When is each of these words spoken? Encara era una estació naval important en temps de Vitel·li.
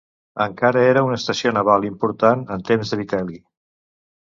Encara 0.45 0.81
era 0.93 1.03
una 1.07 1.17
estació 1.19 1.51
naval 1.59 1.87
important 1.91 2.43
en 2.57 2.67
temps 2.73 2.95
de 2.95 3.01
Vitel·li. 3.05 3.41